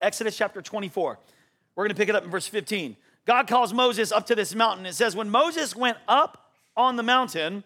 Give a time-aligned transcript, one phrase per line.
[0.00, 1.18] Exodus chapter 24.
[1.74, 2.96] We're going to pick it up in verse 15.
[3.26, 4.86] God calls Moses up to this mountain.
[4.86, 7.64] It says, When Moses went up on the mountain,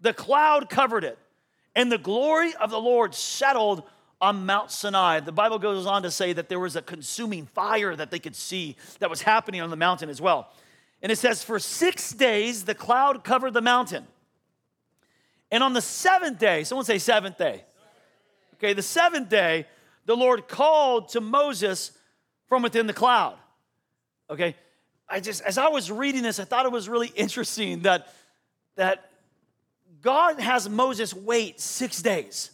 [0.00, 1.18] the cloud covered it,
[1.74, 3.82] and the glory of the Lord settled
[4.20, 5.20] on Mount Sinai.
[5.20, 8.36] The Bible goes on to say that there was a consuming fire that they could
[8.36, 10.50] see that was happening on the mountain as well.
[11.02, 14.06] And it says, For six days the cloud covered the mountain.
[15.50, 17.64] And on the seventh day, someone say seventh day.
[18.54, 19.66] Okay, the seventh day,
[20.06, 21.92] the Lord called to Moses
[22.48, 23.36] from within the cloud.
[24.30, 24.56] Okay,
[25.08, 28.12] I just, as I was reading this, I thought it was really interesting that,
[28.76, 29.10] that
[30.02, 32.50] God has Moses wait six days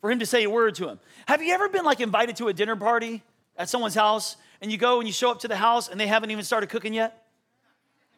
[0.00, 1.00] for him to say a word to him.
[1.26, 3.22] Have you ever been like invited to a dinner party
[3.56, 6.06] at someone's house and you go and you show up to the house and they
[6.06, 7.24] haven't even started cooking yet?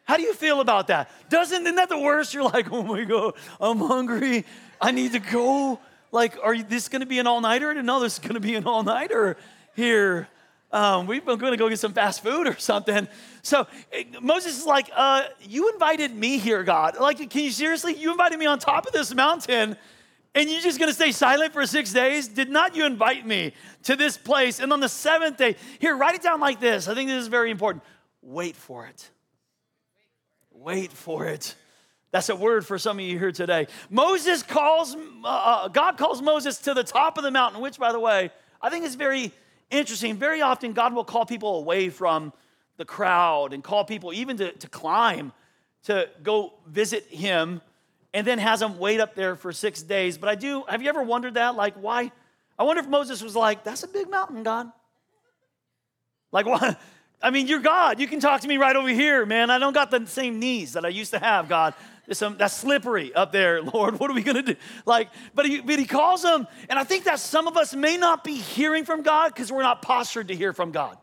[0.03, 1.09] How do you feel about that?
[1.29, 2.33] Doesn't, isn't that the worst?
[2.33, 4.45] You're like, oh my God, I'm hungry.
[4.79, 5.79] I need to go.
[6.11, 7.81] Like, are you, this gonna be an all nighter?
[7.81, 9.37] No, this is gonna be an all nighter
[9.75, 10.27] here.
[10.71, 13.07] Um, we are going to go get some fast food or something.
[13.41, 16.99] So eh, Moses is like, uh, You invited me here, God.
[16.99, 17.95] Like, can you seriously?
[17.95, 19.77] You invited me on top of this mountain
[20.35, 22.27] and you're just going to stay silent for six days?
[22.27, 24.59] Did not you invite me to this place?
[24.59, 26.87] And on the seventh day, here, write it down like this.
[26.87, 27.83] I think this is very important.
[28.21, 29.09] Wait for it.
[30.51, 31.55] Wait for it.
[32.11, 33.67] That's a word for some of you here today.
[33.89, 37.91] Moses calls, uh, uh God calls Moses to the top of the mountain, which, by
[37.91, 39.31] the way, I think is very
[39.69, 40.15] interesting.
[40.15, 42.31] Very often, God will call people away from
[42.77, 45.33] the crowd and call people even to, to climb
[45.83, 47.61] to go visit Him
[48.13, 50.17] and then has them wait up there for six days.
[50.17, 51.55] But I do, have you ever wondered that?
[51.55, 52.11] Like, why?
[52.57, 54.71] I wonder if Moses was like, that's a big mountain, God.
[56.31, 56.79] Like, what?
[57.21, 57.99] I mean, you're God.
[57.99, 59.49] You can talk to me right over here, man.
[59.49, 61.73] I don't got the same knees that I used to have, God.
[62.11, 63.99] Some, that's slippery up there, Lord.
[63.99, 64.55] What are we going to do?
[64.85, 67.97] Like, but he, but he calls them, and I think that some of us may
[67.97, 70.97] not be hearing from God because we're not postured to hear from God.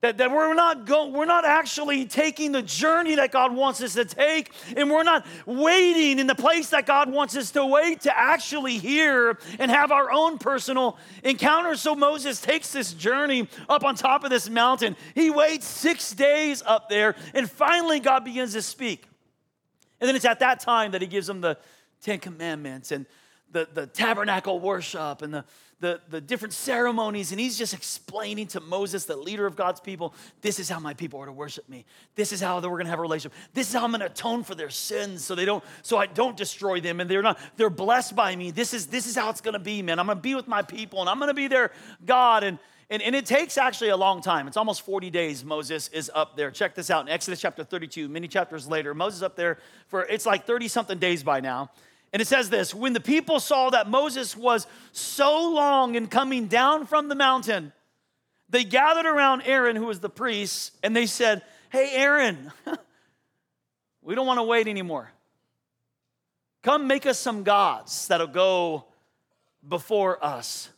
[0.00, 3.92] That, that we're not going, we're not actually taking the journey that God wants us
[3.94, 8.00] to take, and we're not waiting in the place that God wants us to wait
[8.02, 11.76] to actually hear and have our own personal encounter.
[11.76, 14.96] So Moses takes this journey up on top of this mountain.
[15.14, 19.09] He waits six days up there, and finally God begins to speak.
[20.00, 21.58] And then it's at that time that he gives them the
[22.02, 23.06] Ten Commandments and
[23.52, 25.44] the, the tabernacle worship and the
[25.80, 30.14] the, the different ceremonies, and he's just explaining to Moses, the leader of God's people,
[30.42, 31.86] this is how my people are to worship me.
[32.14, 33.32] This is how we're gonna have a relationship.
[33.54, 36.36] This is how I'm gonna atone for their sins so they don't, so I don't
[36.36, 38.50] destroy them and they're not, they're blessed by me.
[38.50, 39.98] This is this is how it's gonna be, man.
[39.98, 41.72] I'm gonna be with my people and I'm gonna be their
[42.04, 42.44] God.
[42.44, 42.58] And
[42.90, 44.48] and, and it takes actually a long time.
[44.48, 46.50] It's almost 40 days Moses is up there.
[46.50, 48.94] Check this out in Exodus chapter 32, many chapters later.
[48.94, 51.70] Moses up there for it's like 30 something days by now.
[52.12, 56.48] And it says this When the people saw that Moses was so long in coming
[56.48, 57.72] down from the mountain,
[58.48, 62.50] they gathered around Aaron, who was the priest, and they said, Hey, Aaron,
[64.02, 65.12] we don't want to wait anymore.
[66.64, 68.86] Come make us some gods that'll go
[69.66, 70.68] before us.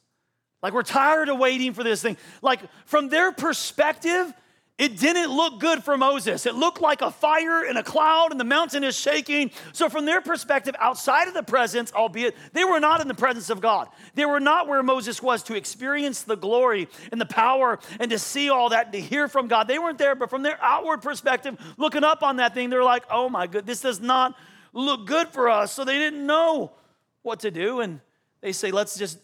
[0.62, 2.16] Like, we're tired of waiting for this thing.
[2.40, 4.32] Like, from their perspective,
[4.78, 6.46] it didn't look good for Moses.
[6.46, 9.50] It looked like a fire and a cloud, and the mountain is shaking.
[9.72, 13.50] So, from their perspective, outside of the presence, albeit they were not in the presence
[13.50, 17.78] of God, they were not where Moses was to experience the glory and the power
[18.00, 19.68] and to see all that, and to hear from God.
[19.68, 23.04] They weren't there, but from their outward perspective, looking up on that thing, they're like,
[23.10, 24.34] oh my good, this does not
[24.72, 25.72] look good for us.
[25.72, 26.72] So, they didn't know
[27.20, 27.80] what to do.
[27.80, 28.00] And
[28.40, 29.18] they say, let's just,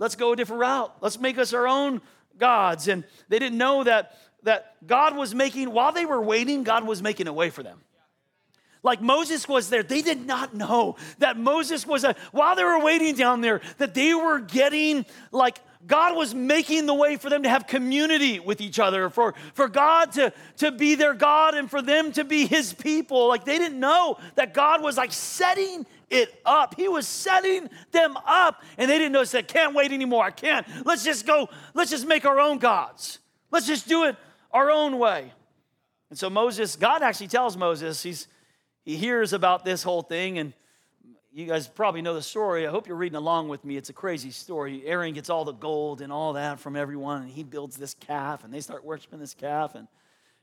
[0.00, 0.92] let's go a different route.
[1.00, 2.00] Let's make us our own
[2.36, 2.88] gods.
[2.88, 7.02] And they didn't know that that God was making, while they were waiting, God was
[7.02, 7.80] making a way for them.
[8.82, 12.82] Like Moses was there, they did not know that Moses was, a, while they were
[12.82, 17.42] waiting down there, that they were getting like God was making the way for them
[17.42, 21.70] to have community with each other, for, for God to, to be their God and
[21.70, 23.28] for them to be his people.
[23.28, 26.74] Like they didn't know that God was like setting it up.
[26.74, 30.24] He was setting them up and they didn't know, said, can't wait anymore.
[30.24, 30.66] I can't.
[30.84, 33.20] Let's just go, let's just make our own gods.
[33.50, 34.16] Let's just do it
[34.52, 35.32] our own way.
[36.10, 38.26] And so Moses, God actually tells Moses, he's,
[38.84, 40.52] he hears about this whole thing, and
[41.32, 42.66] you guys probably know the story.
[42.66, 43.76] I hope you're reading along with me.
[43.76, 44.82] It's a crazy story.
[44.84, 48.42] Aaron gets all the gold and all that from everyone, and he builds this calf,
[48.42, 49.76] and they start worshiping this calf.
[49.76, 49.86] And,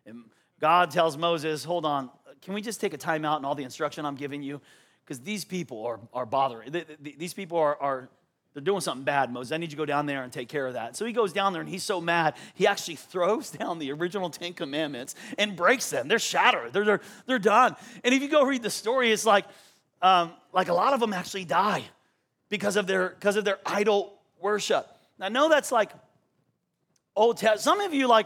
[0.05, 0.23] and
[0.61, 2.09] God tells Moses, Hold on,
[2.41, 4.61] can we just take a time out and all the instruction I'm giving you?
[5.07, 6.83] Because these people are, are bothering.
[6.99, 8.09] These people are, are
[8.57, 9.51] they're doing something bad, Moses.
[9.51, 10.97] I need you to go down there and take care of that.
[10.97, 14.31] So he goes down there and he's so mad, he actually throws down the original
[14.31, 16.07] Ten Commandments and breaks them.
[16.07, 17.75] They're shattered, they're, they're, they're done.
[18.03, 19.45] And if you go read the story, it's like,
[20.01, 21.83] um, like a lot of them actually die
[22.49, 24.87] because of their, because of their idol worship.
[25.19, 25.91] Now, I know that's like
[27.15, 27.61] Old Testament.
[27.61, 28.25] Some of you like,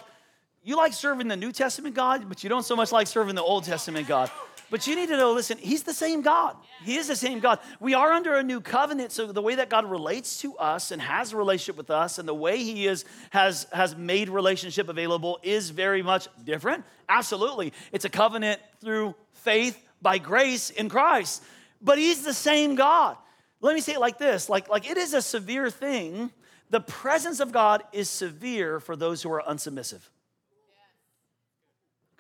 [0.64, 3.44] you like serving the New Testament God, but you don't so much like serving the
[3.44, 4.32] Old Testament God.
[4.72, 6.56] But you need to know listen, He's the same God.
[6.84, 7.60] He is the same God.
[7.82, 11.02] We are under a new covenant, so the way that God relates to us and
[11.02, 15.40] has a relationship with us and the way He is, has, has made relationship available
[15.44, 16.86] is very much different.
[17.10, 17.74] Absolutely.
[17.92, 21.44] It's a covenant through faith by grace in Christ.
[21.82, 23.18] But He's the same God.
[23.60, 26.32] Let me say it like this like, like it is a severe thing.
[26.70, 30.00] The presence of God is severe for those who are unsubmissive.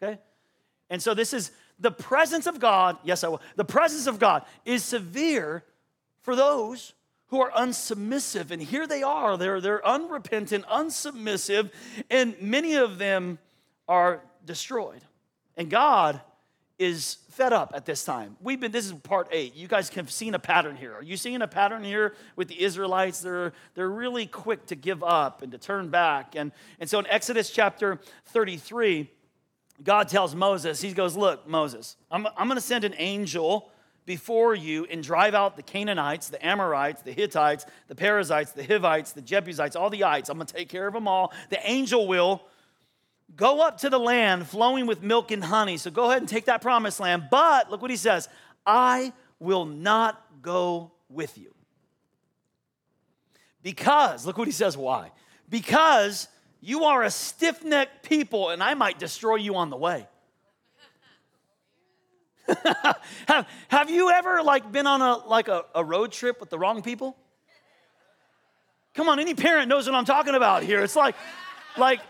[0.03, 0.19] Okay?
[0.89, 1.51] And so this is
[1.81, 3.41] the presence of God, yes, I will.
[3.55, 5.63] The presence of God is severe
[6.21, 6.93] for those
[7.27, 8.51] who are unsubmissive.
[8.51, 9.37] And here they are.
[9.37, 11.71] They're, they're unrepentant, unsubmissive,
[12.09, 13.39] and many of them
[13.87, 15.01] are destroyed.
[15.57, 16.21] And God
[16.77, 18.35] is fed up at this time.
[18.41, 19.55] We've been, this is part eight.
[19.55, 20.93] You guys have seen a pattern here.
[20.93, 23.21] Are you seeing a pattern here with the Israelites?
[23.21, 26.35] They're, they're really quick to give up and to turn back.
[26.35, 29.09] And, and so in Exodus chapter 33,
[29.83, 33.71] God tells Moses, He goes, Look, Moses, I'm, I'm going to send an angel
[34.05, 39.13] before you and drive out the Canaanites, the Amorites, the Hittites, the Perizzites, the Hivites,
[39.13, 40.29] the Jebusites, all the ites.
[40.29, 41.31] I'm going to take care of them all.
[41.49, 42.43] The angel will
[43.35, 45.77] go up to the land flowing with milk and honey.
[45.77, 47.27] So go ahead and take that promised land.
[47.29, 48.27] But look what he says
[48.65, 51.53] I will not go with you.
[53.63, 55.11] Because, look what he says, why?
[55.49, 56.27] Because
[56.61, 60.07] you are a stiff necked people, and I might destroy you on the way.
[63.27, 66.59] have, have you ever like been on a like a, a road trip with the
[66.59, 67.17] wrong people?
[68.93, 70.81] Come on, any parent knows what I'm talking about here.
[70.81, 71.15] It's like,
[71.77, 72.01] like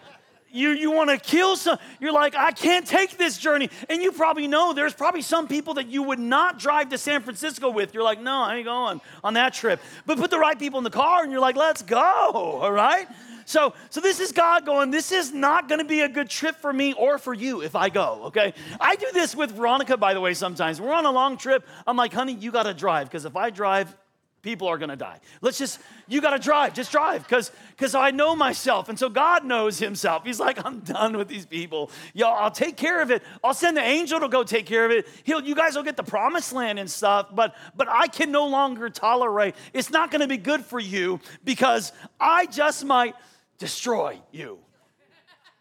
[0.52, 4.12] you, you want to kill some you're like i can't take this journey and you
[4.12, 7.94] probably know there's probably some people that you would not drive to san francisco with
[7.94, 10.84] you're like no i ain't going on that trip but put the right people in
[10.84, 12.02] the car and you're like let's go
[12.34, 13.08] all right
[13.46, 16.56] so, so this is God going, this is not going to be a good trip
[16.56, 18.54] for me or for you if I go, okay?
[18.80, 20.80] I do this with Veronica, by the way, sometimes.
[20.80, 21.68] We're on a long trip.
[21.86, 23.94] I'm like, honey, you got to drive because if I drive,
[24.42, 25.20] people are going to die.
[25.42, 28.90] Let's just, you got to drive, just drive because because I know myself.
[28.90, 30.26] And so God knows himself.
[30.26, 31.92] He's like, I'm done with these people.
[32.14, 33.24] Yo, I'll take care of it.
[33.44, 35.08] I'll send the angel to go take care of it.
[35.24, 38.48] He'll, you guys will get the promised land and stuff, but but I can no
[38.48, 39.56] longer tolerate.
[39.74, 43.16] It's not going to be good for you because I just might
[43.58, 44.60] destroy you.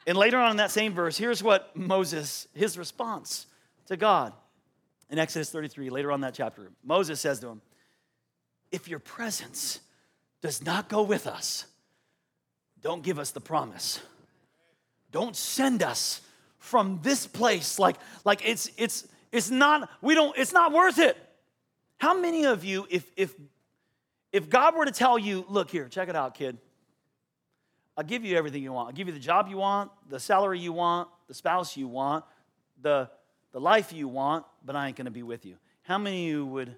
[0.07, 3.47] And later on in that same verse, here's what Moses, his response
[3.87, 4.33] to God
[5.11, 6.71] in Exodus 33, later on that chapter.
[6.83, 7.61] Moses says to him,
[8.71, 9.81] If your presence
[10.43, 11.67] does not go with us,
[12.83, 14.01] don't give us the promise.
[15.13, 16.21] Don't send us
[16.59, 21.17] from this place like like it's it's it's not we don't it's not worth it.
[21.99, 23.35] How many of you if if
[24.33, 26.57] if God were to tell you, look here, check it out, kid.
[27.97, 28.89] I'll give you everything you want.
[28.89, 32.25] I'll give you the job you want, the salary you want, the spouse you want,
[32.81, 33.11] the,
[33.53, 35.57] the life you want, but I ain't to be with you.
[35.83, 36.77] How many of you would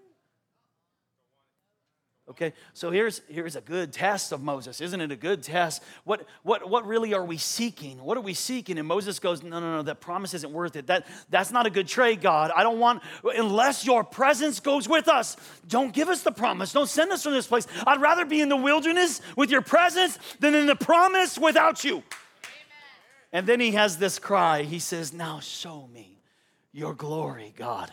[2.31, 4.81] Okay, so here's, here's a good test of Moses.
[4.81, 5.83] Isn't it a good test?
[6.05, 8.01] What, what, what really are we seeking?
[8.01, 8.79] What are we seeking?
[8.79, 10.87] And Moses goes, No, no, no, that promise isn't worth it.
[10.87, 12.53] That, that's not a good trade, God.
[12.55, 15.37] I don't want, unless your presence goes with us,
[15.67, 16.73] don't give us the promise.
[16.73, 17.67] Don't send us from this place.
[17.89, 21.97] I'd rather be in the wilderness with your presence than in the promise without you.
[21.97, 22.05] Amen.
[23.33, 24.63] And then he has this cry.
[24.63, 26.21] He says, Now show me
[26.71, 27.91] your glory, God.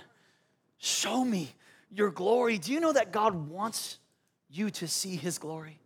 [0.78, 1.52] Show me
[1.92, 2.60] your glory.
[2.60, 3.98] Do you know that God wants
[4.50, 5.80] you to see His glory.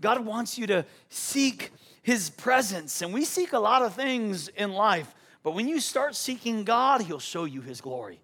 [0.00, 3.02] God wants you to seek His presence.
[3.02, 7.02] And we seek a lot of things in life, but when you start seeking God,
[7.02, 8.20] He'll show you His glory.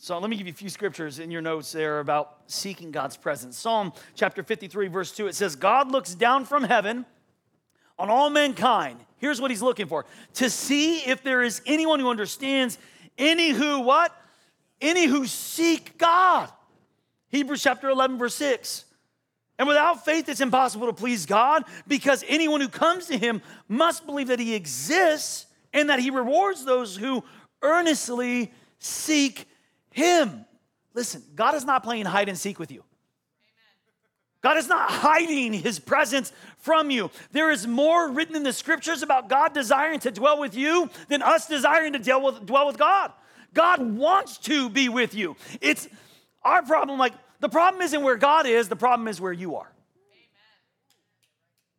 [0.00, 3.16] So let me give you a few scriptures in your notes there about seeking God's
[3.16, 3.58] presence.
[3.58, 7.04] Psalm chapter 53, verse 2, it says, God looks down from heaven
[7.98, 9.00] on all mankind.
[9.16, 12.78] Here's what he's looking for to see if there is anyone who understands,
[13.18, 14.14] any who what?
[14.80, 16.48] Any who seek God.
[17.30, 18.84] Hebrews chapter 11, verse 6.
[19.58, 24.06] And without faith, it's impossible to please God because anyone who comes to him must
[24.06, 27.24] believe that he exists and that he rewards those who
[27.62, 29.46] earnestly seek
[29.90, 30.44] him.
[30.94, 32.84] Listen, God is not playing hide and seek with you.
[34.40, 37.10] God is not hiding his presence from you.
[37.32, 41.22] There is more written in the scriptures about God desiring to dwell with you than
[41.22, 43.12] us desiring to dwell with, dwell with God.
[43.52, 45.36] God wants to be with you.
[45.60, 45.88] It's
[46.42, 49.70] our problem, like, the problem isn't where God is, the problem is where you are.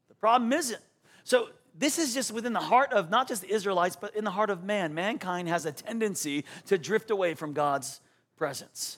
[0.09, 0.81] The problem isn't.
[1.23, 4.31] So, this is just within the heart of not just the Israelites, but in the
[4.31, 4.93] heart of man.
[4.93, 8.01] Mankind has a tendency to drift away from God's
[8.35, 8.97] presence.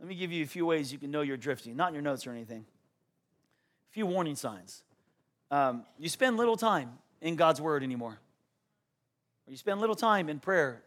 [0.00, 2.02] Let me give you a few ways you can know you're drifting, not in your
[2.02, 2.64] notes or anything.
[3.90, 4.82] A few warning signs.
[5.50, 8.18] um, you spend little time in God's Word anymore.
[9.46, 10.82] Or you spend little time in prayer.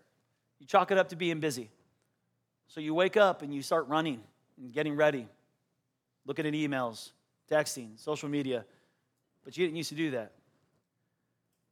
[0.60, 1.69] You chalk it up to being busy.
[2.67, 4.21] So you wake up and you start running
[4.57, 5.27] and getting ready,
[6.25, 7.12] looking at emails,
[7.50, 8.65] texting, social media.
[9.43, 10.33] But you didn't used to do that.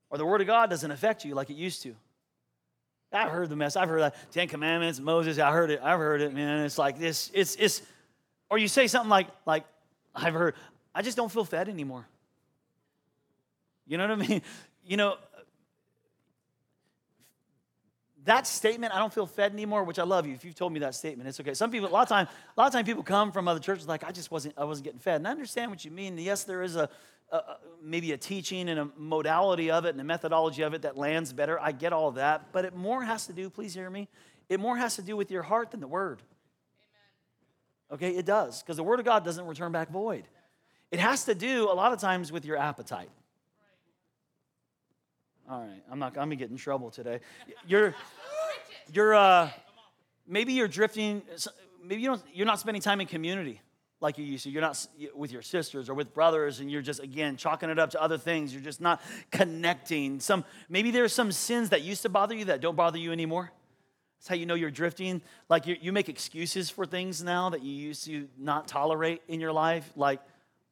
[0.09, 1.95] Or the Word of God doesn't affect you like it used to.
[3.11, 3.75] I've heard the mess.
[3.75, 5.39] I've heard that Ten Commandments, Moses.
[5.39, 5.79] I heard it.
[5.81, 6.65] I've heard it, man.
[6.65, 7.31] It's like this.
[7.33, 7.81] It's it's.
[8.49, 9.63] Or you say something like like
[10.13, 10.55] I've heard.
[10.93, 12.05] I just don't feel fed anymore.
[13.87, 14.41] You know what I mean?
[14.87, 15.15] You know,
[18.25, 20.33] that statement, I don't feel fed anymore, which I love you.
[20.33, 21.53] If you've told me that statement, it's okay.
[21.53, 23.87] Some people, a lot of time, a lot of time people come from other churches
[23.87, 25.17] like, I just wasn't, I wasn't getting fed.
[25.17, 26.17] And I understand what you mean.
[26.17, 26.89] Yes, there is a,
[27.31, 27.41] a
[27.83, 31.33] maybe a teaching and a modality of it and a methodology of it that lands
[31.33, 31.59] better.
[31.59, 32.51] I get all that.
[32.51, 34.07] But it more has to do, please hear me,
[34.49, 36.23] it more has to do with your heart than the word.
[37.91, 38.11] Amen.
[38.11, 38.63] Okay, it does.
[38.63, 40.23] Because the word of God doesn't return back void.
[40.91, 43.09] It has to do a lot of times with your appetite.
[45.49, 46.13] All right, I'm not.
[46.13, 47.19] I'm gonna get in trouble today.
[47.67, 47.93] You're,
[48.91, 49.13] you're.
[49.13, 49.49] Uh,
[50.27, 51.21] maybe you're drifting.
[51.83, 52.23] Maybe you don't.
[52.33, 53.61] You're not spending time in community
[54.01, 54.49] like you used to.
[54.49, 57.91] You're not with your sisters or with brothers, and you're just again chalking it up
[57.91, 58.53] to other things.
[58.53, 60.19] You're just not connecting.
[60.19, 63.51] Some maybe there's some sins that used to bother you that don't bother you anymore.
[64.17, 65.21] That's how you know you're drifting.
[65.47, 69.39] Like you, you make excuses for things now that you used to not tolerate in
[69.39, 69.87] your life.
[69.95, 70.21] Like,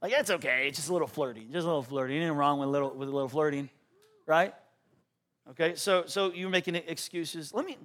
[0.02, 0.66] like it's okay.
[0.68, 1.52] It's just a little flirting.
[1.52, 2.18] Just a little flirting.
[2.18, 3.70] Anything wrong with a little with a little flirting,
[4.26, 4.56] right?
[5.52, 7.54] Okay, so so you're making excuses.
[7.54, 7.78] Let me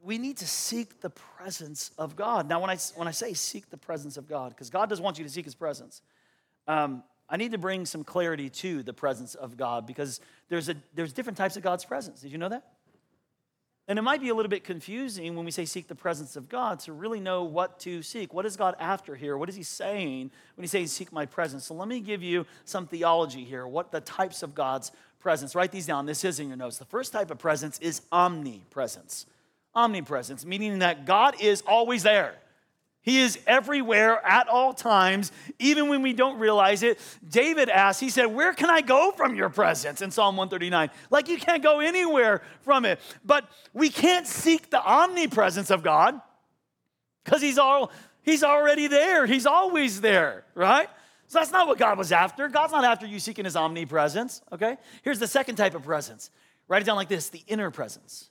[0.00, 2.48] we need to seek the presence of God.
[2.48, 5.18] Now, when I when I say seek the presence of God, because God does want
[5.18, 6.02] you to seek His presence,
[6.68, 10.76] um, I need to bring some clarity to the presence of God because there's a
[10.94, 12.20] there's different types of God's presence.
[12.20, 12.64] Did you know that?
[13.88, 16.50] And it might be a little bit confusing when we say seek the presence of
[16.50, 18.34] God to really know what to seek.
[18.34, 19.38] What is God after here?
[19.38, 21.64] What is He saying when He says, Seek my presence?
[21.64, 25.54] So let me give you some theology here, what the types of God's presence.
[25.54, 26.06] Write these down.
[26.06, 26.78] This is in your notes.
[26.78, 29.26] The first type of presence is omnipresence.
[29.74, 32.34] Omnipresence, meaning that God is always there.
[33.08, 36.98] He is everywhere at all times, even when we don't realize it.
[37.26, 40.90] David asked, he said, Where can I go from your presence in Psalm 139?
[41.10, 43.00] Like you can't go anywhere from it.
[43.24, 46.20] But we can't seek the omnipresence of God
[47.24, 49.24] because he's all he's already there.
[49.24, 50.90] He's always there, right?
[51.28, 52.48] So that's not what God was after.
[52.48, 54.78] God's not after you seeking his omnipresence, okay?
[55.02, 56.30] Here's the second type of presence.
[56.68, 58.30] Write it down like this the inner presence.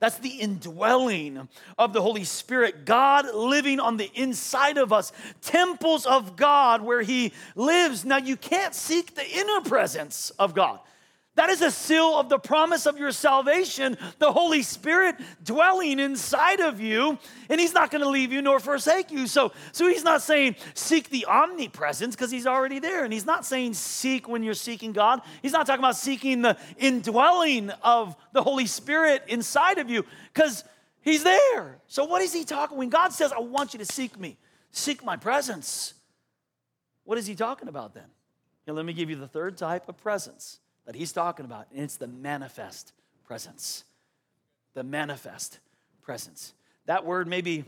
[0.00, 6.04] That's the indwelling of the Holy Spirit, God living on the inside of us, temples
[6.04, 8.04] of God where He lives.
[8.04, 10.80] Now, you can't seek the inner presence of God.
[11.36, 16.60] That is a seal of the promise of your salvation, the Holy Spirit dwelling inside
[16.60, 19.26] of you, and He's not to leave you nor forsake you.
[19.26, 23.44] So, so He's not saying seek the omnipresence because He's already there, and He's not
[23.44, 25.22] saying seek when you're seeking God.
[25.42, 30.62] He's not talking about seeking the indwelling of the Holy Spirit inside of you because
[31.02, 31.78] He's there.
[31.88, 32.78] So, what is He talking?
[32.78, 34.38] When God says, I want you to seek me,
[34.70, 35.94] seek my presence,
[37.02, 38.06] what is He talking about then?
[38.68, 41.82] Now, let me give you the third type of presence that he's talking about, and
[41.82, 42.92] it's the manifest
[43.26, 43.84] presence.
[44.74, 45.58] The manifest
[46.02, 46.52] presence.
[46.86, 47.64] That word may be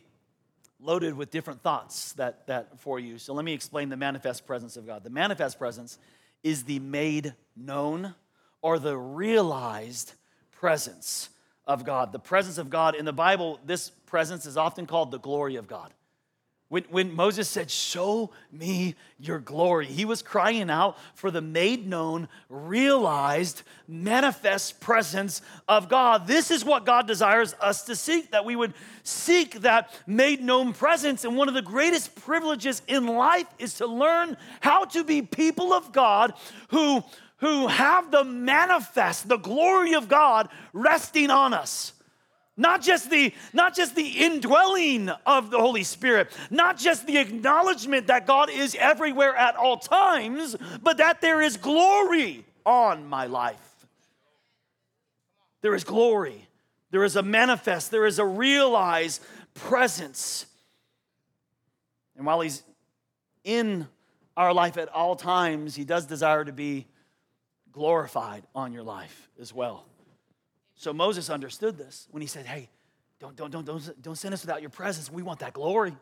[0.80, 3.18] loaded with different thoughts that, that for you.
[3.18, 5.04] So let me explain the manifest presence of God.
[5.04, 5.98] The manifest presence
[6.42, 8.14] is the made known
[8.60, 10.12] or the realized
[10.52, 11.30] presence
[11.66, 12.12] of God.
[12.12, 15.66] The presence of God in the Bible, this presence is often called the glory of
[15.66, 15.92] God.
[16.68, 21.86] When, when Moses said, Show me your glory, he was crying out for the made
[21.86, 26.26] known, realized, manifest presence of God.
[26.26, 30.72] This is what God desires us to seek, that we would seek that made known
[30.72, 31.24] presence.
[31.24, 35.72] And one of the greatest privileges in life is to learn how to be people
[35.72, 36.34] of God
[36.68, 37.04] who,
[37.36, 41.92] who have the manifest, the glory of God resting on us.
[42.56, 48.06] Not just the not just the indwelling of the Holy Spirit, not just the acknowledgement
[48.06, 53.86] that God is everywhere at all times, but that there is glory on my life.
[55.60, 56.46] There is glory.
[56.90, 59.22] There is a manifest, there is a realized
[59.54, 60.46] presence.
[62.16, 62.62] And while he's
[63.44, 63.86] in
[64.36, 66.86] our life at all times, he does desire to be
[67.72, 69.84] glorified on your life as well.
[70.76, 72.68] So Moses understood this when he said, Hey,
[73.18, 75.10] don't, don't, don't, don't, don't send us without your presence.
[75.10, 75.96] We want that glory.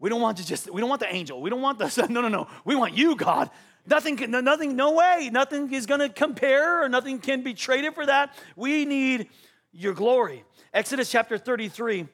[0.00, 1.40] We don't want to just, we don't want the angel.
[1.40, 2.48] We don't want the, no, no, no.
[2.64, 3.50] We want you, God.
[3.86, 5.30] Nothing, can, nothing, no way.
[5.32, 8.34] Nothing is going to compare or nothing can be traded for that.
[8.54, 9.28] We need
[9.72, 10.44] your glory.
[10.74, 12.06] Exodus chapter 33,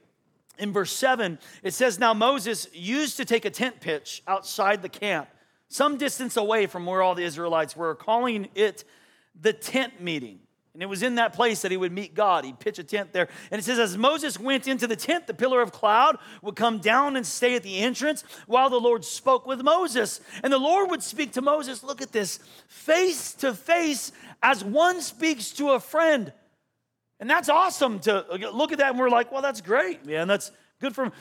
[0.59, 4.89] in verse 7, it says, Now Moses used to take a tent pitch outside the
[4.89, 5.29] camp
[5.69, 8.85] some distance away from where all the Israelites were, calling it
[9.41, 10.39] the tent meeting.
[10.75, 12.45] And it was in that place that he would meet God.
[12.45, 13.29] He'd pitch a tent there.
[13.53, 16.79] And it says, as Moses went into the tent, the pillar of cloud would come
[16.79, 20.21] down and stay at the entrance while the Lord spoke with Moses.
[20.43, 24.11] And the Lord would speak to Moses, look at this, face to face
[24.43, 26.33] as one speaks to a friend.
[27.21, 30.27] And that's awesome to look at that and we're like, well, that's great, man.
[30.27, 30.51] That's
[30.81, 31.13] good for him.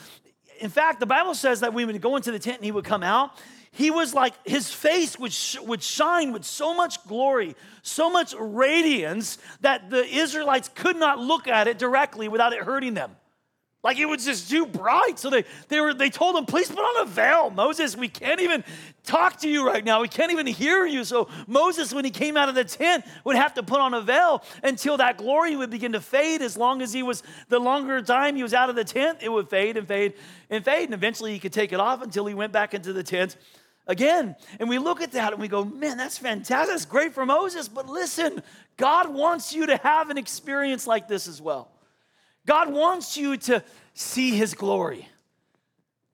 [0.62, 2.86] In fact, the Bible says that we would go into the tent and he would
[2.86, 3.39] come out
[3.74, 8.36] he was like, his face would, sh- would shine with so much glory, so much
[8.39, 13.15] radiance that the Israelites could not look at it directly without it hurting them.
[13.84, 15.18] Like it was just too bright.
[15.18, 17.50] So they, they, were, they told him, please put on a veil.
[17.50, 18.63] Moses, we can't even
[19.03, 20.01] talk to you right now.
[20.01, 21.03] We can't even hear you.
[21.03, 24.01] So Moses, when he came out of the tent, would have to put on a
[24.01, 26.42] veil until that glory would begin to fade.
[26.44, 29.30] As long as he was, the longer time he was out of the tent, it
[29.30, 30.13] would fade and fade
[30.50, 30.86] and fade.
[30.86, 33.36] And eventually he could take it off until he went back into the tent
[33.88, 34.36] again.
[34.60, 36.70] And we look at that and we go, man, that's fantastic.
[36.70, 37.68] That's great for Moses.
[37.68, 38.42] But listen,
[38.78, 41.72] God wants you to have an experience like this as well.
[42.46, 43.63] God wants you to
[43.94, 45.08] see his glory.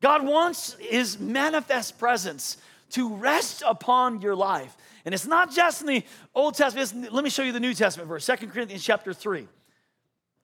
[0.02, 2.58] God wants his manifest presence
[2.92, 4.76] to rest upon your life.
[5.06, 7.14] And it's not just in the Old Testament.
[7.14, 9.48] Let me show you the New Testament verse, Second Corinthians chapter 3.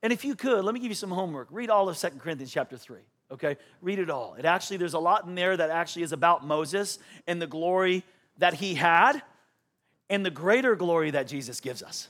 [0.03, 1.48] And if you could, let me give you some homework.
[1.51, 3.00] Read all of Second Corinthians chapter 3
[3.32, 3.58] okay?
[3.82, 4.36] Read it all.
[4.36, 8.03] It actually, there's a lot in there that actually is about Moses and the glory
[8.38, 9.22] that he had
[10.10, 12.10] and the greater glory that Jesus gives us.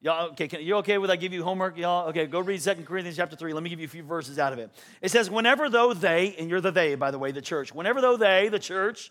[0.00, 2.08] Y'all, okay, can, you okay with I give you homework, y'all?
[2.10, 3.54] Okay, go read Second Corinthians chapter 3.
[3.54, 4.70] Let me give you a few verses out of it.
[5.00, 8.02] It says, whenever though they, and you're the they, by the way, the church, whenever
[8.02, 9.10] though they, the church,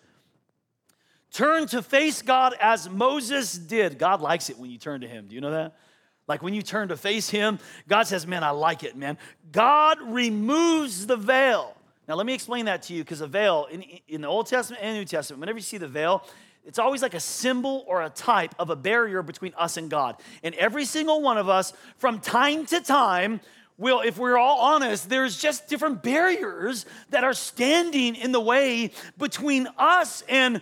[1.32, 3.98] turn to face God as Moses did.
[3.98, 5.26] God likes it when you turn to him.
[5.28, 5.76] Do you know that?
[6.28, 9.18] Like when you turn to face Him, God says, Man, I like it, man.
[9.52, 11.76] God removes the veil.
[12.08, 14.84] Now, let me explain that to you because a veil in, in the Old Testament
[14.84, 16.26] and New Testament, whenever you see the veil,
[16.66, 20.18] it's always like a symbol or a type of a barrier between us and God.
[20.44, 23.42] And every single one of us, from time to time,
[23.78, 28.92] will, if we're all honest, there's just different barriers that are standing in the way
[29.18, 30.62] between us and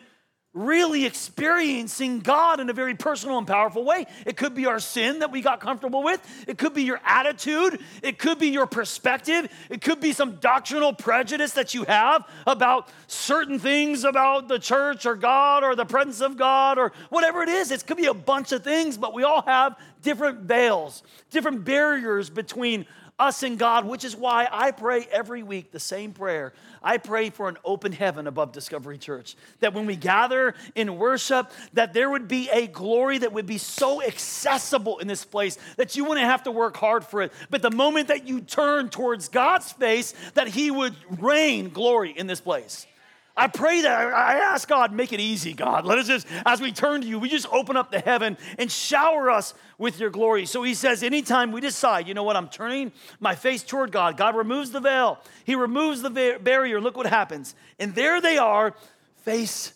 [0.54, 4.06] really experiencing God in a very personal and powerful way.
[4.26, 7.80] It could be our sin that we got comfortable with, it could be your attitude,
[8.04, 12.90] it could be your perspective, it could be some doctrinal prejudice that you have about
[13.08, 17.50] certain things about the church or God or the presence of God or whatever it
[17.50, 17.72] is.
[17.72, 22.30] It could be a bunch of things, but we all have different veils, different barriers
[22.30, 22.86] between
[23.22, 26.54] us and God, which is why I pray every week the same prayer.
[26.82, 29.36] I pray for an open heaven above Discovery Church.
[29.60, 33.60] That when we gather in worship, that there would be a glory that would be
[33.60, 37.32] so accessible in this place that you wouldn't have to work hard for it.
[37.52, 42.26] But the moment that you turn towards God's face, that He would rain glory in
[42.26, 42.88] this place.
[43.36, 45.86] I pray that I ask God, make it easy, God.
[45.86, 48.70] Let us just, as we turn to you, we just open up the heaven and
[48.70, 50.46] shower us with your glory.
[50.46, 54.17] So he says, anytime we decide, you know what, I'm turning my face toward God,
[54.17, 56.82] God removes the veil, He removes the barrier.
[56.82, 57.56] Look what happens.
[57.80, 58.76] And there they are,
[59.17, 59.74] face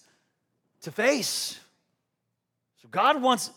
[0.82, 1.60] to face.
[2.82, 3.52] So God wants,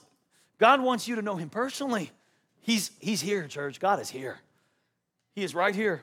[0.58, 2.12] God wants you to know Him personally.
[2.60, 3.80] He's, he's here, church.
[3.80, 4.38] God is here.
[5.34, 6.02] He is right here.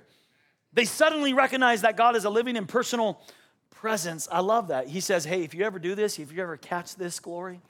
[0.74, 3.22] They suddenly recognize that God is a living and personal
[3.86, 4.28] presence.
[4.32, 4.88] I love that.
[4.88, 7.62] He says, Hey, if you ever do this, if you ever catch this glory,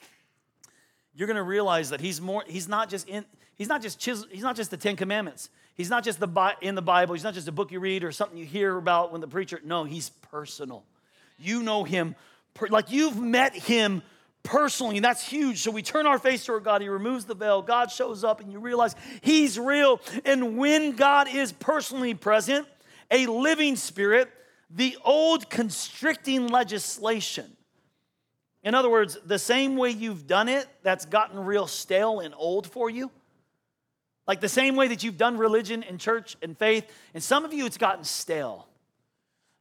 [1.14, 3.26] you're going to realize that he's more he's not just in
[3.58, 5.50] he's not just chisel, he's not just the 10 commandments.
[5.74, 7.16] He's not just the in the Bible.
[7.16, 9.60] He's not just a book you read or something you hear about when the preacher
[9.66, 10.86] no, he's personal.
[11.38, 12.16] You know him
[12.70, 14.02] like you've met him
[14.42, 15.64] personally, and that's huge.
[15.64, 18.54] So we turn our face toward God, He removes the veil, God shows up, and
[18.54, 20.00] you realize He's real.
[20.24, 22.66] And when God is personally present,
[23.12, 24.32] a living spirit,
[24.70, 27.56] the old constricting legislation.
[28.64, 32.66] In other words, the same way you've done it that's gotten real stale and old
[32.66, 33.12] for you.
[34.28, 37.54] Like the same way that you've done religion and church and faith, and some of
[37.54, 38.68] you it's gotten stale.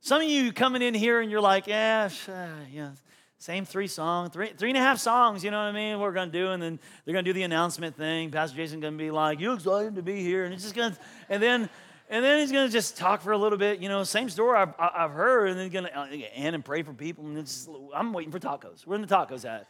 [0.01, 2.91] Some of you coming in here and you're like, eh, yeah, uh, yeah,
[3.39, 6.01] same three songs, three, three and a half songs, you know what I mean?
[6.01, 8.31] We're gonna do, and then they're gonna do the announcement thing.
[8.31, 10.47] Pastor Jason's gonna be like, You excited to be here?
[10.47, 10.97] And it's just gonna,
[11.29, 11.69] and then
[12.11, 13.81] and then he's going to just talk for a little bit.
[13.81, 15.49] You know, same story I've, I've heard.
[15.49, 17.25] And then he's going to end and pray for people.
[17.25, 18.87] And it's, I'm waiting for tacos.
[18.87, 19.67] Where are the tacos at?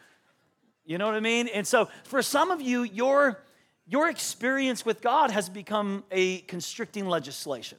[0.85, 1.49] You know what I mean?
[1.49, 3.42] And so for some of you, your,
[3.87, 7.79] your experience with God has become a constricting legislation.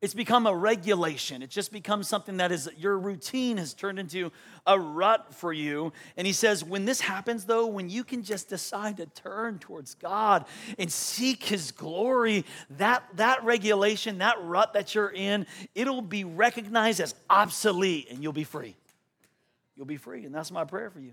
[0.00, 1.42] It's become a regulation.
[1.42, 4.32] It just becomes something that is your routine has turned into
[4.66, 5.92] a rut for you.
[6.16, 9.94] And he says, when this happens, though, when you can just decide to turn towards
[9.96, 10.46] God
[10.78, 12.46] and seek his glory,
[12.78, 18.32] that, that regulation, that rut that you're in, it'll be recognized as obsolete and you'll
[18.32, 18.76] be free.
[19.76, 20.24] you'll be free.
[20.24, 21.12] And that's my prayer for you.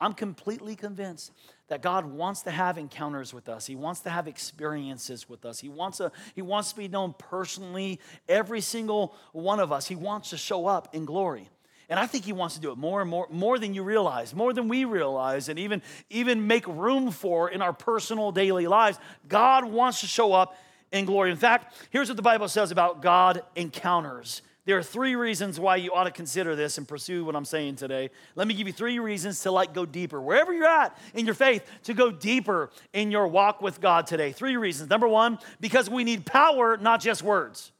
[0.00, 1.32] I'm completely convinced
[1.68, 3.66] that God wants to have encounters with us.
[3.66, 5.58] He wants to have experiences with us.
[5.58, 9.86] He wants, a, he wants to be known personally, every single one of us.
[9.86, 11.48] He wants to show up in glory.
[11.88, 14.34] And I think he wants to do it more and more, more than you realize,
[14.34, 18.98] more than we realize, and even, even make room for in our personal daily lives.
[19.28, 20.56] God wants to show up
[20.92, 21.30] in glory.
[21.30, 24.42] In fact, here's what the Bible says about God encounters.
[24.66, 27.76] There are three reasons why you ought to consider this and pursue what I'm saying
[27.76, 28.10] today.
[28.34, 30.20] Let me give you three reasons to like go deeper.
[30.20, 34.32] Wherever you're at in your faith, to go deeper in your walk with God today.
[34.32, 34.90] Three reasons.
[34.90, 37.70] Number one, because we need power, not just words.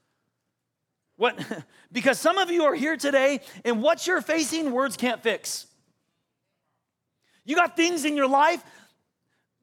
[1.16, 1.36] What
[1.92, 5.66] because some of you are here today and what you're facing words can't fix.
[7.44, 8.62] You got things in your life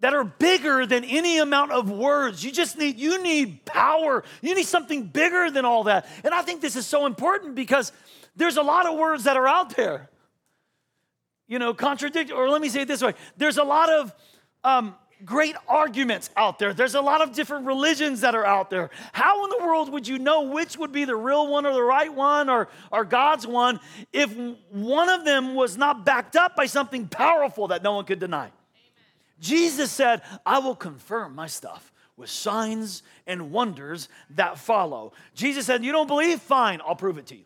[0.04, 2.44] that are bigger than any amount of words.
[2.44, 4.26] You just need you need power.
[4.42, 6.08] You need something bigger than all that.
[6.26, 7.94] And I think this is so important because
[8.36, 10.10] there's a lot of words that are out there.
[11.48, 13.14] You know, contradict or let me say it this way.
[13.38, 14.14] There's a lot of
[14.66, 16.74] um, great arguments out there.
[16.74, 18.90] There's a lot of different religions that are out there.
[19.14, 21.82] How in the world would you know which would be the real one or the
[21.82, 23.80] right one or, or God's one
[24.12, 24.36] if
[24.70, 28.52] one of them was not backed up by something powerful that no one could deny?
[29.44, 35.12] Jesus said, I will confirm my stuff with signs and wonders that follow.
[35.36, 36.42] Jesus said, You don't believe?
[36.42, 37.44] Fine, I'll prove it to you.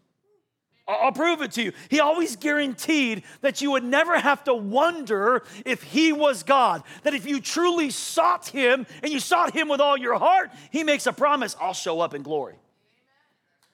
[0.87, 1.73] I'll prove it to you.
[1.89, 6.83] He always guaranteed that you would never have to wonder if He was God.
[7.03, 10.83] That if you truly sought Him and you sought Him with all your heart, He
[10.83, 12.55] makes a promise I'll show up in glory.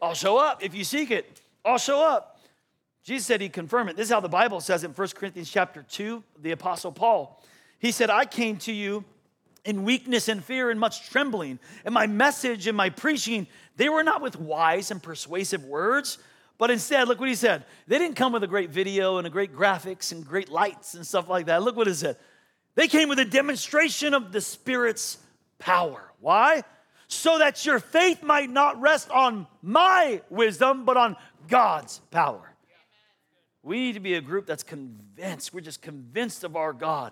[0.01, 0.63] I'll show up.
[0.63, 2.39] If you seek it, I'll show up.
[3.03, 3.97] Jesus said He'd confirm it.
[3.97, 7.43] This is how the Bible says in 1 Corinthians chapter 2, the Apostle Paul.
[7.83, 9.03] He said, I came to you
[9.65, 11.59] in weakness and fear and much trembling.
[11.83, 16.17] And my message and my preaching, they were not with wise and persuasive words,
[16.57, 17.65] but instead, look what he said.
[17.87, 21.05] They didn't come with a great video and a great graphics and great lights and
[21.05, 21.61] stuff like that.
[21.61, 22.15] Look what it said.
[22.75, 25.17] They came with a demonstration of the Spirit's
[25.59, 26.09] power.
[26.21, 26.63] Why?
[27.09, 31.17] So that your faith might not rest on my wisdom, but on
[31.49, 32.55] God's power.
[33.61, 35.53] We need to be a group that's convinced.
[35.53, 37.11] We're just convinced of our God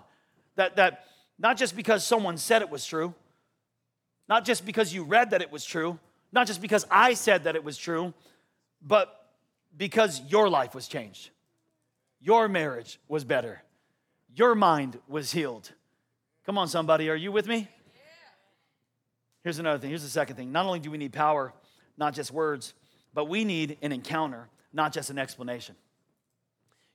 [0.56, 1.04] that, that
[1.38, 3.14] not just because someone said it was true,
[4.28, 5.98] not just because you read that it was true,
[6.32, 8.14] not just because I said that it was true,
[8.80, 9.30] but
[9.76, 11.30] because your life was changed.
[12.20, 13.62] Your marriage was better.
[14.34, 15.72] Your mind was healed.
[16.46, 17.68] Come on, somebody, are you with me?
[19.42, 19.90] Here's another thing.
[19.90, 20.52] Here's the second thing.
[20.52, 21.52] Not only do we need power,
[21.96, 22.74] not just words,
[23.12, 25.74] but we need an encounter, not just an explanation.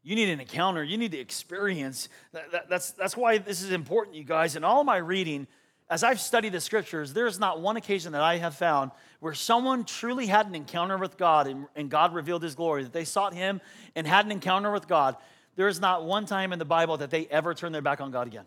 [0.08, 0.82] You need an encounter.
[0.86, 2.08] You need to experience.
[2.32, 4.56] That, that, that's, that's why this is important, you guys.
[4.56, 5.48] In all my reading,
[5.90, 9.84] as I've studied the scriptures, there's not one occasion that I have found where someone
[9.84, 13.34] truly had an encounter with God and, and God revealed his glory, that they sought
[13.34, 13.60] him
[13.98, 15.18] and had an encounter with God.
[15.58, 18.10] There is not one time in the Bible that they ever turned their back on
[18.10, 18.46] God again.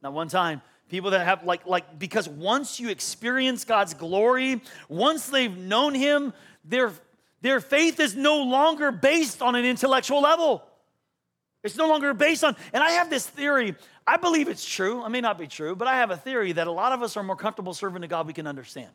[0.00, 0.62] Not one time.
[0.88, 6.32] People that have, like, like, because once you experience God's glory, once they've known Him,
[6.64, 6.92] they're
[7.40, 10.62] their faith is no longer based on an intellectual level.
[11.64, 13.74] It's no longer based on, and I have this theory.
[14.06, 15.04] I believe it's true.
[15.04, 17.16] It may not be true, but I have a theory that a lot of us
[17.16, 18.90] are more comfortable serving a God we can understand.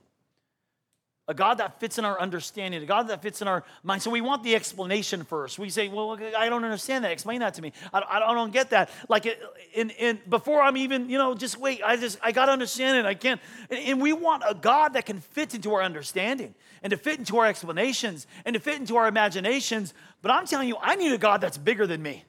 [1.30, 4.02] A God that fits in our understanding, a God that fits in our mind.
[4.02, 5.58] So we want the explanation first.
[5.58, 7.14] We say, Well, I don't understand that.
[7.14, 7.72] Explain that to me.
[7.94, 8.90] I, I don't get that.
[9.08, 9.26] Like,
[9.74, 11.82] in, in, before I'm even, you know, just wait.
[11.82, 13.06] I just, I got to understand it.
[13.06, 13.40] I can't.
[13.70, 17.38] And we want a God that can fit into our understanding and to fit into
[17.38, 19.94] our explanations and to fit into our imaginations.
[20.22, 22.26] But I'm telling you, I need a God that's bigger than me.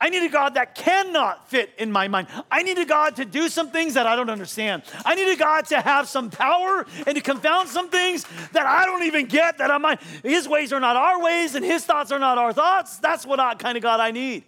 [0.00, 2.28] I need a God that cannot fit in my mind.
[2.50, 4.82] I need a God to do some things that I don't understand.
[5.04, 8.86] I need a God to have some power and to confound some things that I
[8.86, 10.00] don't even get that I might.
[10.22, 12.96] His ways are not our ways and his thoughts are not our thoughts.
[12.96, 14.44] That's what kind of God I need.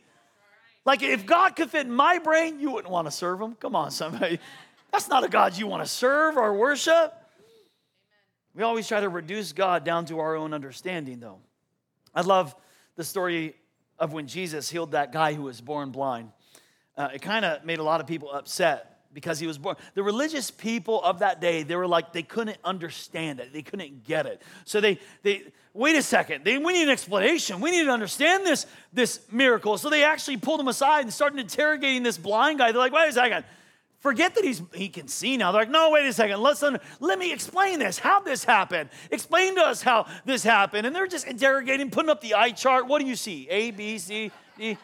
[0.87, 3.55] Like if God could fit in my brain, you wouldn't want to serve him.
[3.57, 4.41] Come on, somebody.
[4.91, 7.15] That's not a God you want to serve or worship.
[8.55, 11.39] We always try to reduce God down to our own understanding, though.
[12.15, 12.55] I love
[12.97, 13.55] the story
[14.03, 16.33] of when Jesus healed that guy who was born blind.
[16.97, 19.77] Uh, it kind of made a lot of people upset because he was born.
[19.95, 23.53] The religious people of that day, they were like, they couldn't understand it.
[23.53, 24.43] They couldn't get it.
[24.65, 27.61] So they, they wait a second, they, we need an explanation.
[27.61, 29.79] We need to understand this, this miracle.
[29.79, 32.73] So they actually pulled him aside and started interrogating this blind guy.
[32.73, 33.45] They're like, wait a second.
[34.03, 35.53] Forget that he's, he can see now.
[35.53, 36.41] They're like, no, wait a second.
[36.41, 36.61] Let's,
[36.99, 38.01] let me explain this.
[38.01, 38.91] How this happened?
[39.13, 40.89] Explain to us how this happened.
[40.89, 42.89] And they're just interrogating, putting up the eye chart.
[42.89, 43.47] What do you see?
[43.49, 44.77] A, B, C, D.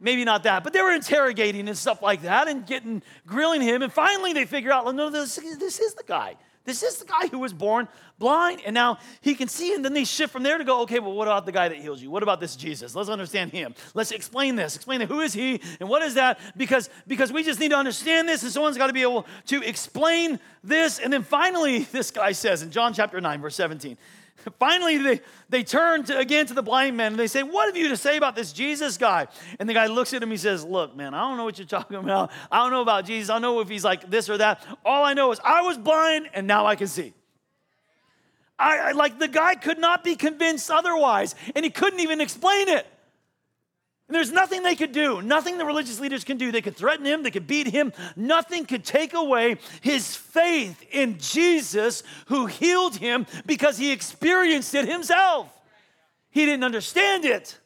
[0.00, 3.82] Maybe not that, but they were interrogating and stuff like that and getting, grilling him.
[3.82, 6.34] And finally they figure out, no, this, this is the guy.
[6.66, 9.72] This is the guy who was born blind and now he can see.
[9.74, 11.78] And then they shift from there to go, okay, well, what about the guy that
[11.78, 12.10] heals you?
[12.10, 12.94] What about this Jesus?
[12.94, 13.74] Let's understand him.
[13.94, 14.76] Let's explain this.
[14.76, 15.08] Explain that.
[15.08, 16.38] Who is he and what is that?
[16.56, 19.62] Because, because we just need to understand this and someone's got to be able to
[19.62, 20.98] explain this.
[20.98, 23.96] And then finally, this guy says in John chapter 9, verse 17,
[24.58, 27.76] Finally, they, they turn to, again to the blind man and they say, What have
[27.76, 29.26] you to say about this Jesus guy?
[29.58, 31.66] And the guy looks at him, he says, Look, man, I don't know what you're
[31.66, 32.30] talking about.
[32.50, 33.30] I don't know about Jesus.
[33.30, 34.64] I don't know if he's like this or that.
[34.84, 37.12] All I know is I was blind and now I can see.
[38.58, 42.68] I, I like the guy could not be convinced otherwise, and he couldn't even explain
[42.68, 42.86] it.
[44.08, 46.52] And there's nothing they could do, nothing the religious leaders can do.
[46.52, 47.92] They could threaten him, they could beat him.
[48.14, 54.88] Nothing could take away his faith in Jesus who healed him because he experienced it
[54.88, 55.52] himself.
[56.30, 57.58] He didn't understand it,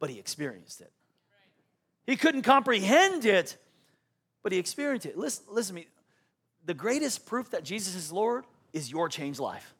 [0.00, 0.90] but he experienced it.
[2.06, 3.56] He couldn't comprehend it,
[4.42, 5.16] but he experienced it.
[5.16, 5.88] Listen, listen to me.
[6.64, 9.74] The greatest proof that Jesus is Lord is your changed life.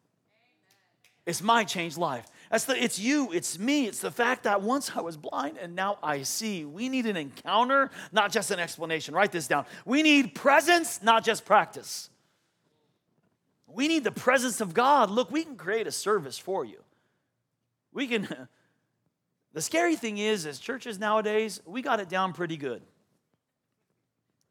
[1.26, 2.26] It's my changed life.
[2.50, 3.86] That's the, it's you, it's me.
[3.86, 6.64] It's the fact that once I was blind and now I see.
[6.64, 9.14] We need an encounter, not just an explanation.
[9.14, 9.66] Write this down.
[9.84, 12.08] We need presence, not just practice.
[13.66, 15.10] We need the presence of God.
[15.10, 16.82] Look, we can create a service for you.
[17.92, 18.48] We can.
[19.54, 22.82] The scary thing is, as churches nowadays, we got it down pretty good.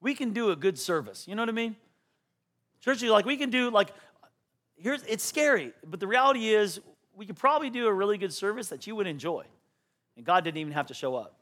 [0.01, 1.27] We can do a good service.
[1.27, 1.75] You know what I mean?
[2.81, 3.93] Churches, like, we can do, like,
[4.75, 6.81] here's, it's scary, but the reality is,
[7.17, 9.43] we could probably do a really good service that you would enjoy.
[10.15, 11.33] And God didn't even have to show up.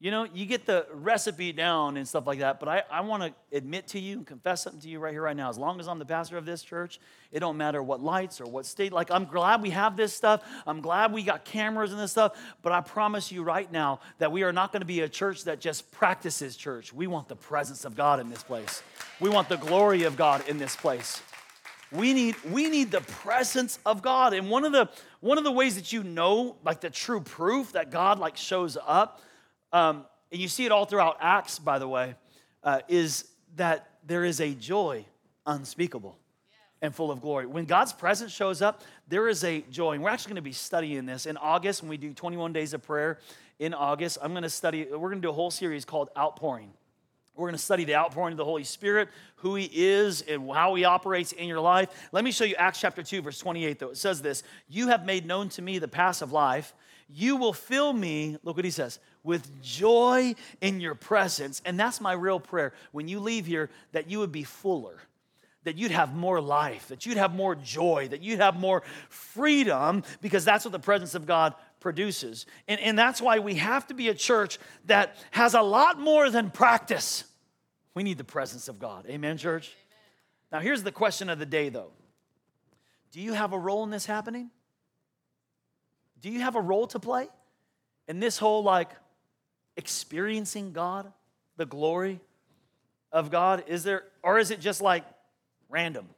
[0.00, 3.22] You know, you get the recipe down and stuff like that, but I, I want
[3.22, 5.48] to admit to you and confess something to you right here, right now.
[5.48, 7.00] As long as I'm the pastor of this church,
[7.32, 8.92] it don't matter what lights or what state.
[8.92, 10.42] Like, I'm glad we have this stuff.
[10.66, 14.30] I'm glad we got cameras and this stuff, but I promise you right now that
[14.30, 16.92] we are not going to be a church that just practices church.
[16.92, 18.82] We want the presence of God in this place,
[19.20, 21.22] we want the glory of God in this place.
[21.92, 24.34] We need, we need the presence of God.
[24.34, 24.88] And one of the
[25.20, 28.76] one of the ways that you know, like the true proof that God like shows
[28.86, 29.22] up,
[29.72, 32.14] um, and you see it all throughout Acts, by the way,
[32.62, 33.24] uh, is
[33.56, 35.04] that there is a joy
[35.46, 36.18] unspeakable
[36.82, 37.46] and full of glory.
[37.46, 39.92] When God's presence shows up, there is a joy.
[39.92, 42.74] And we're actually going to be studying this in August when we do 21 days
[42.74, 43.18] of prayer
[43.58, 44.18] in August.
[44.20, 46.72] I'm going to study, we're going to do a whole series called Outpouring.
[47.36, 50.74] We're going to study the outpouring of the Holy Spirit, who He is, and how
[50.74, 52.08] He operates in your life.
[52.12, 53.90] Let me show you Acts chapter 2, verse 28, though.
[53.90, 56.74] It says this You have made known to me the path of life.
[57.08, 61.60] You will fill me, look what He says, with joy in your presence.
[61.64, 62.72] And that's my real prayer.
[62.92, 65.00] When you leave here, that you would be fuller
[65.64, 70.02] that you'd have more life, that you'd have more joy, that you'd have more freedom,
[70.20, 72.46] because that's what the presence of God produces.
[72.66, 76.30] And, and that's why we have to be a church that has a lot more
[76.30, 77.24] than practice.
[77.94, 79.04] We need the presence of God.
[79.06, 79.68] Amen, church?
[79.68, 80.48] Amen.
[80.50, 81.92] Now, here's the question of the day, though
[83.12, 84.50] Do you have a role in this happening?
[86.22, 87.28] Do you have a role to play
[88.08, 88.88] in this whole like
[89.76, 91.12] experiencing God,
[91.58, 92.18] the glory
[93.12, 93.64] of God?
[93.66, 95.04] Is there, or is it just like
[95.68, 96.08] random?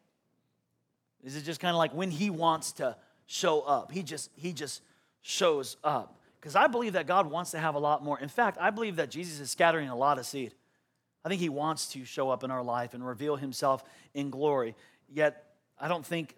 [1.24, 3.90] Is it just kind of like when He wants to show up?
[3.90, 4.81] He just, He just
[5.26, 6.20] shows up.
[6.38, 8.18] Because I believe that God wants to have a lot more.
[8.20, 10.54] In fact, I believe that Jesus is scattering a lot of seed.
[11.24, 13.82] I think he wants to show up in our life and reveal himself
[14.14, 14.76] in glory.
[15.12, 15.44] Yet,
[15.80, 16.36] I don't think,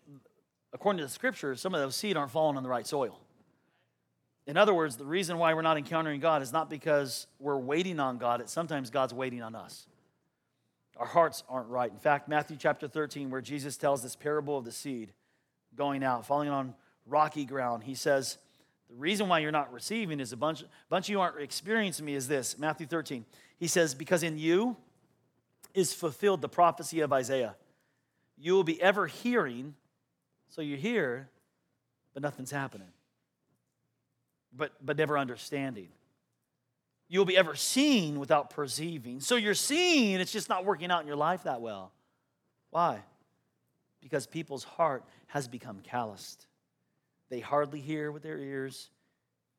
[0.72, 3.20] according to the scriptures, some of those seed aren't falling on the right soil.
[4.46, 8.00] In other words, the reason why we're not encountering God is not because we're waiting
[8.00, 9.86] on God, it's sometimes God's waiting on us.
[10.96, 11.92] Our hearts aren't right.
[11.92, 15.12] In fact, Matthew chapter 13, where Jesus tells this parable of the seed
[15.76, 16.74] going out, falling on
[17.06, 18.38] rocky ground, he says,
[18.88, 22.06] the reason why you're not receiving is a bunch, a bunch of you aren't experiencing
[22.06, 23.24] me is this Matthew 13.
[23.58, 24.76] He says, Because in you
[25.74, 27.54] is fulfilled the prophecy of Isaiah.
[28.38, 29.74] You will be ever hearing,
[30.48, 31.28] so you hear,
[32.14, 32.88] but nothing's happening.
[34.56, 35.88] But, but never understanding.
[37.08, 39.20] You'll be ever seeing without perceiving.
[39.20, 41.92] So you're seeing, it's just not working out in your life that well.
[42.70, 43.02] Why?
[44.00, 46.47] Because people's heart has become calloused.
[47.30, 48.88] They hardly hear with their ears,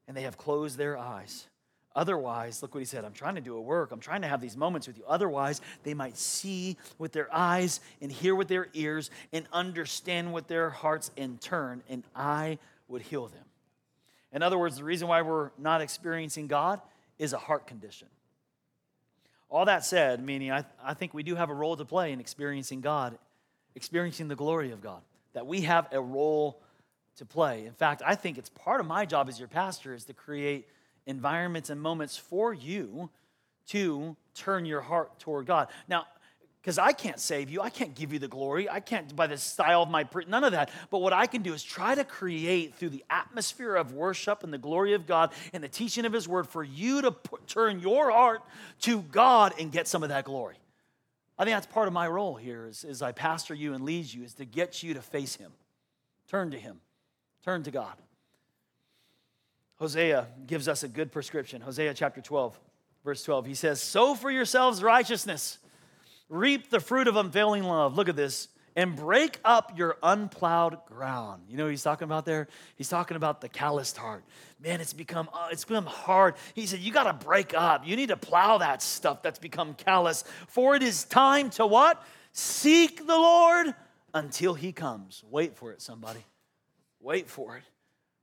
[0.07, 1.47] and they have closed their eyes.
[1.95, 3.91] Otherwise, look what he said I'm trying to do a work.
[3.91, 5.03] I'm trying to have these moments with you.
[5.07, 10.47] Otherwise, they might see with their eyes and hear with their ears and understand with
[10.47, 13.43] their hearts and turn, and I would heal them.
[14.31, 16.79] In other words, the reason why we're not experiencing God
[17.17, 18.07] is a heart condition.
[19.49, 22.19] All that said, meaning I, I think we do have a role to play in
[22.19, 23.17] experiencing God,
[23.73, 25.01] experiencing the glory of God,
[25.33, 26.61] that we have a role
[27.19, 27.65] to play.
[27.65, 30.67] In fact, I think it's part of my job as your pastor is to create
[31.05, 33.09] environments and moments for you
[33.67, 35.67] to turn your heart toward God.
[35.87, 36.05] Now,
[36.61, 37.61] because I can't save you.
[37.61, 38.69] I can't give you the glory.
[38.69, 40.71] I can't by the style of my none of that.
[40.89, 44.51] But what I can do is try to create through the atmosphere of worship and
[44.51, 47.79] the glory of God and the teaching of His Word for you to put, turn
[47.79, 48.41] your heart
[48.81, 50.57] to God and get some of that glory.
[51.37, 54.23] I think that's part of my role here as I pastor you and lead you
[54.23, 55.53] is to get you to face Him,
[56.27, 56.81] turn to Him,
[57.43, 57.95] turn to God.
[59.77, 61.61] Hosea gives us a good prescription.
[61.61, 62.59] Hosea chapter 12,
[63.03, 63.45] verse 12.
[63.45, 65.59] He says, Sow for yourselves righteousness
[66.29, 67.95] reap the fruit of unfailing love.
[67.95, 68.47] Look at this.
[68.75, 71.43] And break up your unplowed ground.
[71.49, 72.47] You know he's talking about there?
[72.77, 74.23] He's talking about the calloused heart.
[74.63, 76.35] Man, it's become uh, it's become hard.
[76.53, 77.85] He said, You got to break up.
[77.85, 80.23] You need to plow that stuff that's become callous.
[80.47, 82.01] For it is time to what?
[82.31, 83.73] Seek the Lord
[84.13, 85.23] until he comes.
[85.29, 86.23] Wait for it, somebody.
[86.99, 87.63] Wait for it.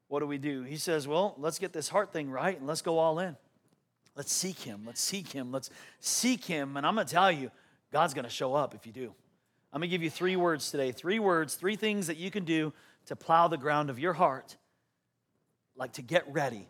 [0.08, 0.62] What do we do?
[0.62, 3.36] He says, Well, let's get this heart thing right and let's go all in.
[4.14, 4.82] Let's seek him.
[4.86, 5.52] Let's seek him.
[5.52, 6.76] Let's seek him.
[6.76, 7.50] And I'm going to tell you,
[7.92, 9.14] God's going to show up if you do.
[9.72, 12.44] I'm going to give you three words today three words, three things that you can
[12.44, 12.72] do
[13.06, 14.56] to plow the ground of your heart,
[15.76, 16.66] like to get ready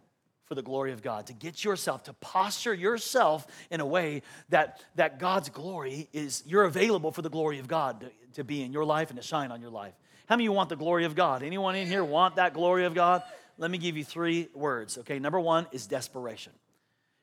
[0.46, 4.80] for the glory of God, to get yourself, to posture yourself in a way that,
[4.94, 8.72] that God's glory is, you're available for the glory of God to, to be in
[8.72, 9.94] your life and to shine on your life.
[10.26, 11.42] How many you want the glory of God?
[11.42, 13.22] Anyone in here want that glory of God?
[13.58, 15.18] Let me give you three words, okay?
[15.18, 16.52] Number one is desperation.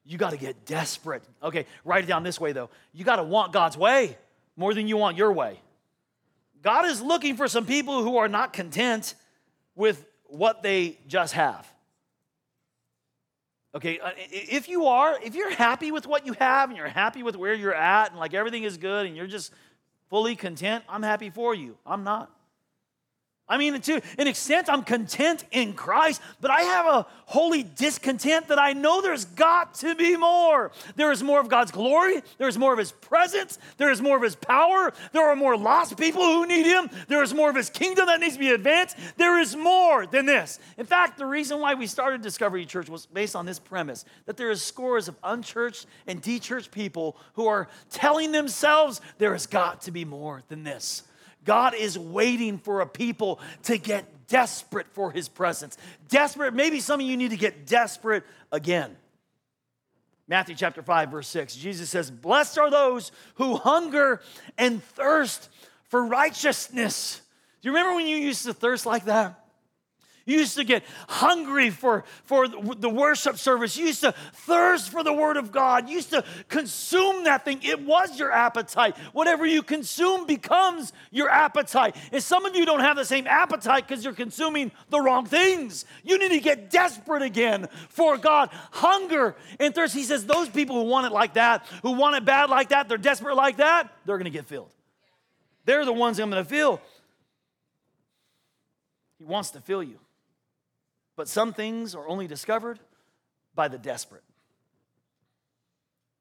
[0.06, 1.24] You got to get desperate.
[1.42, 2.70] Okay, write it down this way though.
[2.94, 4.18] You got to want God's way
[4.56, 5.60] more than you want your way.
[6.62, 9.16] God is looking for some people who are not content
[9.76, 11.68] with what they just have.
[13.76, 17.24] Okay, uh, if you are, if you're happy with what you have and you're happy
[17.24, 19.52] with where you're at and like everything is good and you're just
[20.10, 21.76] fully content, I'm happy for you.
[21.86, 22.32] I'm not.
[23.48, 28.48] I mean, to an extent, I'm content in Christ, but I have a holy discontent
[28.48, 30.72] that I know there's got to be more.
[30.96, 34.16] There is more of God's glory, there is more of His presence, there is more
[34.16, 37.56] of His power, there are more lost people who need Him, there is more of
[37.58, 38.96] His kingdom that needs to be advanced.
[39.18, 40.60] There is more than this.
[40.78, 44.38] In fact, the reason why we started Discovery Church was based on this premise that
[44.38, 49.82] there is scores of unchurched and dechurched people who are telling themselves there has got
[49.82, 51.04] to be more than this.
[51.46, 55.78] God is waiting for a people to get desperate for his presence.
[56.10, 58.96] Desperate, maybe some of you need to get desperate again.
[60.28, 64.22] Matthew chapter 5, verse 6, Jesus says, Blessed are those who hunger
[64.58, 65.50] and thirst
[65.90, 67.22] for righteousness.
[67.62, 69.43] Do you remember when you used to thirst like that?
[70.26, 73.76] You used to get hungry for, for the worship service.
[73.76, 75.90] You used to thirst for the Word of God.
[75.90, 77.60] You used to consume that thing.
[77.62, 78.96] It was your appetite.
[79.12, 81.98] Whatever you consume becomes your appetite.
[82.14, 85.84] And some of you don't have the same appetite because you're consuming the wrong things.
[86.04, 88.50] You need to get desperate again for God.
[88.72, 89.94] Hunger and thirst.
[89.94, 92.88] He says, those people who want it like that, who want it bad like that,
[92.88, 94.72] they're desperate like that, they're going to get filled.
[95.66, 96.80] They're the ones I'm going to fill.
[99.18, 100.00] He wants to fill you.
[101.15, 102.80] But some things are only discovered
[103.56, 104.23] by the desperate.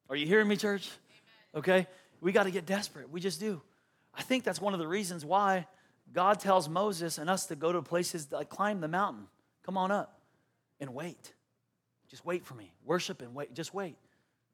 [0.09, 0.89] Are you hearing me, church?
[1.55, 1.87] Okay?
[2.21, 3.09] We got to get desperate.
[3.09, 3.61] We just do.
[4.13, 5.67] I think that's one of the reasons why
[6.11, 9.27] God tells Moses and us to go to places like climb the mountain.
[9.65, 10.19] Come on up
[10.79, 11.33] and wait.
[12.09, 12.71] Just wait for me.
[12.85, 13.53] Worship and wait.
[13.55, 13.95] Just wait.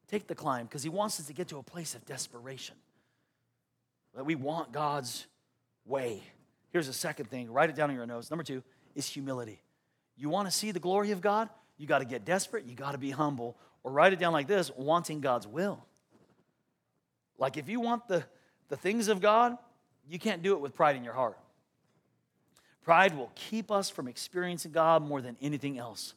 [0.08, 2.76] Take the climb because he wants us to get to a place of desperation.
[4.16, 5.28] That we want God's
[5.86, 6.24] way.
[6.72, 7.52] Here's a second thing.
[7.52, 8.32] Write it down in your notes.
[8.32, 8.64] Number two
[8.96, 9.62] is humility.
[10.20, 11.50] You want to see the glory of God?
[11.78, 14.48] You got to get desperate, you got to be humble, or write it down like
[14.48, 15.86] this wanting God's will.
[17.38, 18.26] Like if you want the,
[18.68, 19.58] the things of God,
[20.10, 21.38] you can't do it with pride in your heart.
[22.84, 26.16] Pride will keep us from experiencing God more than anything else.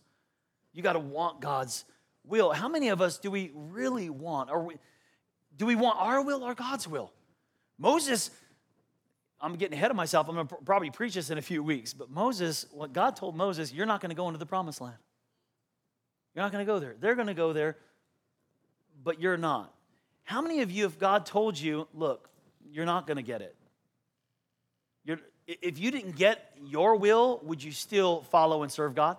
[0.72, 1.84] You got to want God's
[2.24, 2.50] will.
[2.50, 4.50] How many of us do we really want?
[4.50, 4.72] Or
[5.56, 7.12] do we want our will or God's will?
[7.78, 8.30] Moses
[9.42, 10.28] I'm getting ahead of myself.
[10.28, 11.92] I'm going to probably preach this in a few weeks.
[11.92, 14.96] But Moses, what God told Moses, you're not going to go into the promised land.
[16.34, 16.94] You're not going to go there.
[16.98, 17.76] They're going to go there,
[19.02, 19.74] but you're not.
[20.22, 22.30] How many of you, if God told you, look,
[22.70, 23.56] you're not going to get it?
[25.04, 29.16] You're, if you didn't get your will, would you still follow and serve God?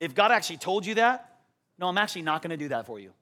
[0.00, 1.38] If God actually told you that,
[1.78, 3.12] no, I'm actually not going to do that for you.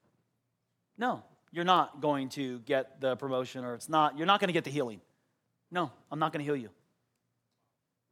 [0.96, 1.22] No,
[1.52, 4.64] you're not going to get the promotion or it's not, you're not going to get
[4.64, 5.00] the healing.
[5.70, 6.70] No, I'm not going to heal you.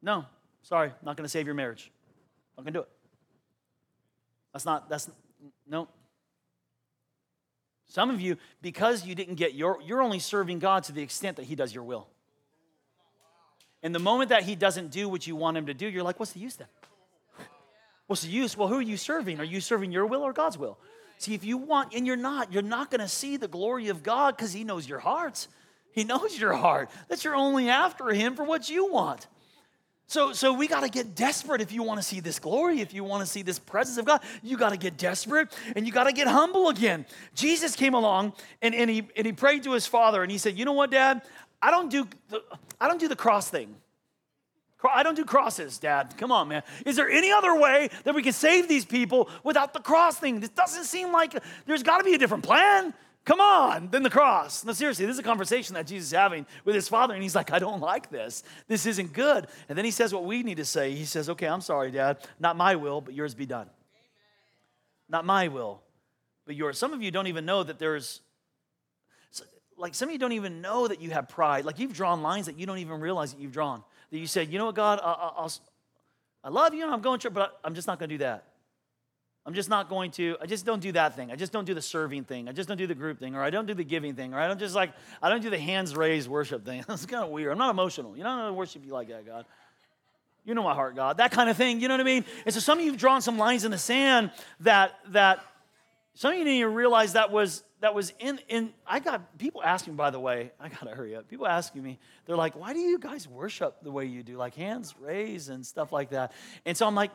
[0.02, 0.24] No,
[0.62, 1.90] sorry, I'm not going to save your marriage.
[2.58, 2.88] I'm going to do it.
[4.52, 5.10] That's not, that's,
[5.66, 5.88] no.
[7.86, 11.36] Some of you, because you didn't get your, you're only serving God to the extent
[11.36, 12.08] that He does your will.
[13.82, 16.18] And the moment that He doesn't do what you want Him to do, you're like,
[16.18, 16.68] what's the use then?
[18.06, 18.56] What's the use?
[18.56, 19.40] Well, who are you serving?
[19.40, 20.78] Are you serving your will or God's will?
[21.18, 24.02] See, if you want, and you're not, you're not going to see the glory of
[24.02, 25.48] God because He knows your hearts.
[25.94, 29.28] He knows your heart, that you're only after Him for what you want.
[30.06, 32.92] So, so we got to get desperate if you want to see this glory, if
[32.92, 34.20] you want to see this presence of God.
[34.42, 37.06] You got to get desperate and you got to get humble again.
[37.34, 40.58] Jesus came along and, and, he, and he prayed to his father and he said,
[40.58, 41.22] You know what, Dad?
[41.62, 42.42] I don't do the,
[42.80, 43.74] I don't do the cross thing.
[44.92, 46.14] I don't do crosses, Dad.
[46.18, 46.62] Come on, man.
[46.84, 50.40] Is there any other way that we can save these people without the cross thing?
[50.40, 51.34] This doesn't seem like
[51.64, 52.92] there's got to be a different plan.
[53.24, 54.64] Come on, then the cross.
[54.64, 57.34] No, seriously, this is a conversation that Jesus is having with his father, and he's
[57.34, 58.42] like, I don't like this.
[58.68, 59.46] This isn't good.
[59.68, 60.94] And then he says what we need to say.
[60.94, 62.18] He says, Okay, I'm sorry, Dad.
[62.38, 63.62] Not my will, but yours be done.
[63.62, 63.70] Amen.
[65.08, 65.80] Not my will,
[66.44, 66.78] but yours.
[66.78, 68.20] Some of you don't even know that there's,
[69.78, 71.64] like, some of you don't even know that you have pride.
[71.64, 73.82] Like, you've drawn lines that you don't even realize that you've drawn.
[74.10, 75.52] That you said, You know what, God, I, I'll,
[76.44, 78.44] I love you and I'm going to, but I'm just not going to do that.
[79.46, 81.30] I'm just not going to, I just don't do that thing.
[81.30, 82.48] I just don't do the serving thing.
[82.48, 84.38] I just don't do the group thing, or I don't do the giving thing, or
[84.38, 84.92] I don't just like,
[85.22, 86.82] I don't do the hands raised worship thing.
[86.88, 87.52] That's kind of weird.
[87.52, 88.16] I'm not emotional.
[88.16, 89.44] You know, I don't worship you like that, God.
[90.46, 91.18] You know my heart, God.
[91.18, 91.80] That kind of thing.
[91.80, 92.24] You know what I mean?
[92.44, 94.30] And so some of you have drawn some lines in the sand
[94.60, 95.44] that that
[96.14, 99.62] some of you didn't even realize that was that was in in I got people
[99.62, 101.28] asking, by the way, I gotta hurry up.
[101.28, 104.36] People asking me, they're like, why do you guys worship the way you do?
[104.36, 106.32] Like hands raised and stuff like that.
[106.66, 107.10] And so I'm like,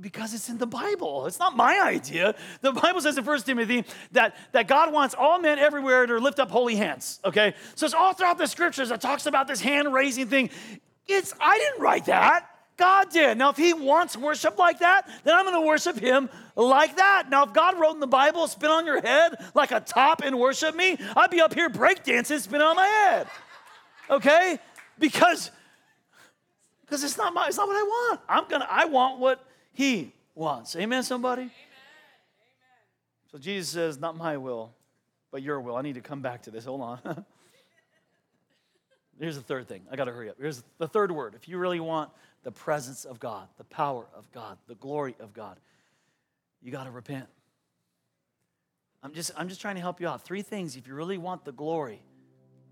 [0.00, 1.26] because it's in the Bible.
[1.26, 2.34] It's not my idea.
[2.62, 6.38] The Bible says in 1 Timothy that, that God wants all men everywhere to lift
[6.38, 7.54] up holy hands, okay?
[7.74, 10.50] So it's all throughout the scriptures that talks about this hand raising thing.
[11.06, 12.48] It's, I didn't write that.
[12.78, 13.36] God did.
[13.36, 17.28] Now, if He wants worship like that, then I'm going to worship Him like that.
[17.28, 20.38] Now, if God wrote in the Bible, spin on your head like a top and
[20.38, 23.26] worship me, I'd be up here breakdancing, spin on my head.
[24.08, 24.58] Okay?
[24.98, 25.50] Because
[26.88, 28.20] because it's not my, it's not what I want.
[28.30, 30.76] I'm gonna, I want what he wants.
[30.76, 31.42] Amen, somebody?
[31.42, 31.52] Amen.
[33.30, 34.72] So Jesus says, Not my will,
[35.30, 35.76] but your will.
[35.76, 36.64] I need to come back to this.
[36.64, 37.24] Hold on.
[39.20, 39.82] Here's the third thing.
[39.90, 40.36] I got to hurry up.
[40.38, 41.34] Here's the third word.
[41.34, 42.10] If you really want
[42.44, 45.58] the presence of God, the power of God, the glory of God,
[46.62, 47.26] you got to repent.
[49.02, 50.22] I'm just, I'm just trying to help you out.
[50.22, 50.76] Three things.
[50.76, 52.00] If you really want the glory,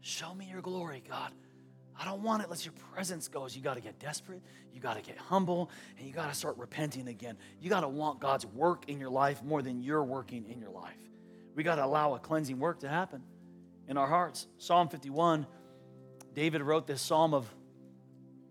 [0.01, 1.33] show me your glory, God.
[1.99, 3.57] I don't want it unless your presence goes.
[3.57, 4.43] You got to get desperate.
[4.73, 5.71] You got to get humble.
[5.99, 7.37] And you got to start repenting again.
[7.61, 10.71] You got to want God's work in your life more than you're working in your
[10.71, 10.95] life.
[11.55, 13.23] We got to allow a cleansing work to happen
[13.89, 14.47] in our hearts.
[14.59, 15.47] Psalm 51,
[16.35, 17.49] David wrote this psalm of,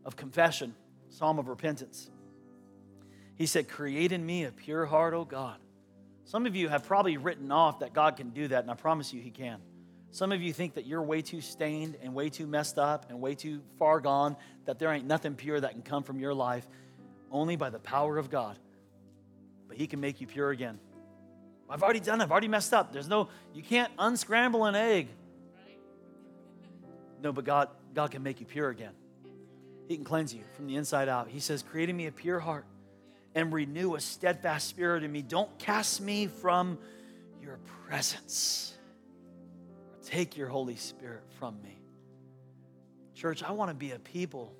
[0.03, 0.73] of confession,
[1.09, 2.09] psalm of repentance.
[3.35, 5.57] He said, Create in me a pure heart, O God.
[6.23, 9.13] Some of you have probably written off that God can do that, and I promise
[9.13, 9.61] you, He can.
[10.15, 13.19] Some of you think that you're way too stained and way too messed up and
[13.19, 16.65] way too far gone, that there ain't nothing pure that can come from your life,
[17.29, 18.57] only by the power of God.
[19.67, 20.79] But He can make you pure again.
[21.69, 22.93] I've already done it, I've already messed up.
[22.93, 25.09] There's no, you can't unscramble an egg.
[27.21, 28.93] No, but God, God can make you pure again.
[29.89, 31.27] He can cleanse you from the inside out.
[31.27, 32.63] He says, Create in me a pure heart
[33.35, 35.23] and renew a steadfast spirit in me.
[35.23, 36.77] Don't cast me from
[37.41, 38.74] your presence.
[40.05, 41.81] Take your Holy Spirit from me.
[43.15, 44.53] Church, I want to be a people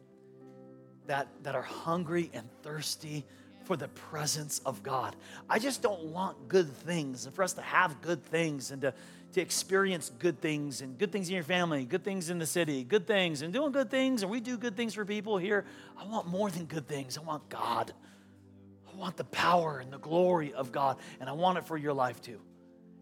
[1.06, 3.26] that, that are hungry and thirsty
[3.66, 5.16] for the presence of God.
[5.50, 8.94] I just don't want good things and for us to have good things and to,
[9.34, 12.84] to experience good things and good things in your family, good things in the city,
[12.84, 14.22] good things and doing good things.
[14.22, 15.66] And we do good things for people here.
[15.98, 17.18] I want more than good things.
[17.18, 17.92] I want God.
[18.92, 20.98] I want the power and the glory of God.
[21.20, 22.40] And I want it for your life too.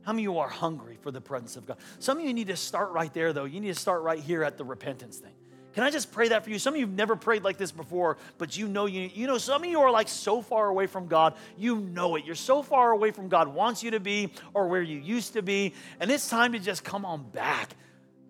[0.03, 1.77] How many of you are hungry for the presence of God?
[1.99, 3.45] Some of you need to start right there, though.
[3.45, 5.33] You need to start right here at the repentance thing.
[5.73, 6.59] Can I just pray that for you?
[6.59, 9.39] Some of you have never prayed like this before, but you know you you know
[9.39, 11.33] some of you are like so far away from God.
[11.57, 12.25] You know it.
[12.25, 15.41] You're so far away from God wants you to be or where you used to
[15.41, 17.75] be, and it's time to just come on back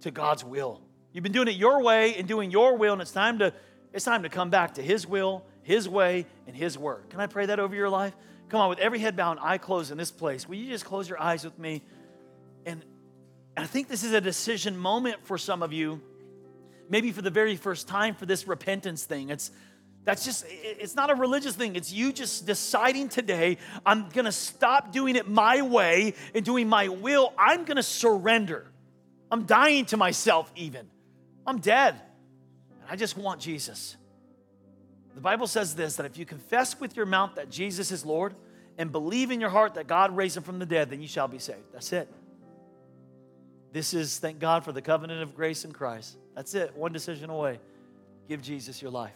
[0.01, 0.80] to God's will.
[1.11, 3.53] You've been doing it your way and doing your will, and it's time to
[3.91, 7.09] it's time to come back to his will, his way, and his word.
[7.09, 8.15] Can I pray that over your life?
[8.53, 11.09] Come on, with every head bowed, eye closed in this place, will you just close
[11.09, 11.81] your eyes with me?
[12.67, 12.85] And,
[13.57, 15.99] I think this is a decision moment for some of you,
[16.87, 19.31] maybe for the very first time for this repentance thing.
[19.31, 19.49] It's
[20.03, 21.75] that's just it's not a religious thing.
[21.75, 26.69] It's you just deciding today, I'm going to stop doing it my way and doing
[26.69, 27.33] my will.
[27.39, 28.71] I'm going to surrender.
[29.31, 30.87] I'm dying to myself even.
[31.47, 31.99] I'm dead.
[32.81, 33.97] And I just want Jesus.
[35.16, 38.34] The Bible says this that if you confess with your mouth that Jesus is Lord
[38.78, 41.28] and believe in your heart that God raised him from the dead, then you shall
[41.28, 41.72] be saved.
[41.72, 42.11] That's it.
[43.72, 46.18] This is, thank God for the covenant of grace in Christ.
[46.36, 46.76] That's it.
[46.76, 47.59] One decision away.
[48.28, 49.14] Give Jesus your life.